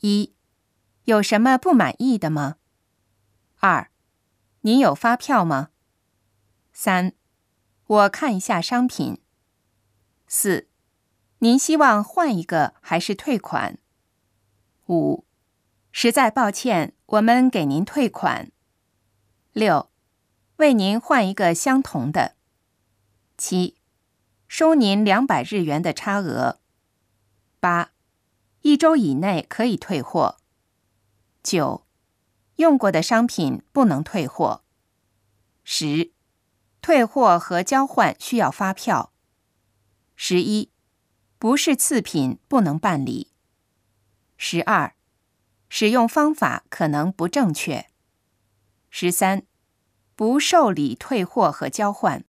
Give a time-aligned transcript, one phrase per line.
[0.00, 0.34] 一，
[1.04, 2.56] 有什么不满意的吗？
[3.58, 3.90] 二，
[4.60, 5.70] 您有发票吗？
[6.72, 7.14] 三，
[7.86, 9.22] 我看一下商品。
[10.28, 10.68] 四，
[11.38, 13.78] 您希望换一个还是退款？
[14.88, 15.24] 五，
[15.90, 18.52] 实在抱歉，我们给您退款。
[19.52, 19.90] 六，
[20.56, 22.36] 为您换一个相同的。
[23.38, 23.78] 七，
[24.46, 26.60] 收您两百日元的差额。
[27.58, 27.92] 八，
[28.76, 30.36] 一周以内可以退货。
[31.42, 31.86] 九，
[32.56, 34.64] 用过的商品不能退货。
[35.64, 36.12] 十，
[36.82, 39.14] 退货和交换需要发票。
[40.14, 40.70] 十一，
[41.38, 43.32] 不是次品不能办理。
[44.36, 44.94] 十二，
[45.70, 47.86] 使用方法可能不正确。
[48.90, 49.46] 十三，
[50.14, 52.26] 不受理退货和交换。